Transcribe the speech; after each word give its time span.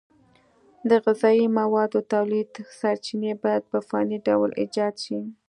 د 0.89 0.91
غذایي 1.03 1.45
موادو 1.59 1.99
تولید 2.13 2.51
سرچینې 2.79 3.31
باید 3.43 3.63
په 3.71 3.77
فني 3.87 4.17
ډول 4.27 4.49
ایجاد 4.61 4.95
شي. 5.03 5.19